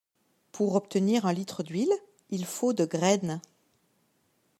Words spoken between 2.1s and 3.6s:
il faut de graines.